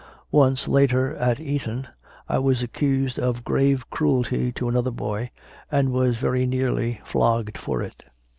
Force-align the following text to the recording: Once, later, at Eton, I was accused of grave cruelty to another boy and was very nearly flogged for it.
Once, 0.31 0.67
later, 0.67 1.15
at 1.17 1.39
Eton, 1.39 1.87
I 2.27 2.39
was 2.39 2.63
accused 2.63 3.19
of 3.19 3.43
grave 3.43 3.87
cruelty 3.91 4.51
to 4.53 4.67
another 4.67 4.89
boy 4.89 5.29
and 5.71 5.91
was 5.93 6.17
very 6.17 6.47
nearly 6.47 6.99
flogged 7.05 7.55
for 7.55 7.83
it. 7.83 8.01